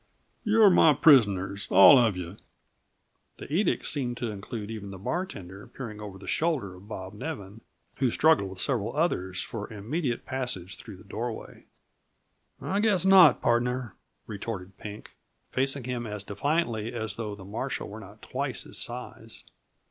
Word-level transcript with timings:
You're 0.43 0.71
my 0.71 0.95
prisoners 0.95 1.67
all 1.69 1.99
uh 1.99 2.09
yuh." 2.09 2.37
The 3.37 3.53
edict 3.53 3.85
seemed 3.85 4.17
to 4.17 4.31
include 4.31 4.71
even 4.71 4.89
the 4.89 4.97
bartender, 4.97 5.67
peering 5.67 6.01
over 6.01 6.17
the 6.17 6.25
shoulder 6.27 6.73
of 6.73 6.87
Bob 6.87 7.13
Nevin, 7.13 7.61
who 7.97 8.09
struggled 8.09 8.49
with 8.49 8.59
several 8.59 8.97
others 8.97 9.43
for 9.43 9.71
immediate 9.71 10.25
passage 10.25 10.77
through 10.77 10.97
the 10.97 11.03
doorway. 11.03 11.65
"I 12.59 12.79
guess 12.79 13.05
not, 13.05 13.43
pardner," 13.43 13.93
retorted 14.25 14.75
Pink, 14.79 15.11
facing 15.51 15.83
him 15.83 16.07
as 16.07 16.23
defiantly 16.23 16.91
as 16.91 17.15
though 17.17 17.35
the 17.35 17.45
marshal 17.45 17.87
were 17.87 17.99
not 17.99 18.23
twice 18.23 18.63
his 18.63 18.79
size. 18.79 19.43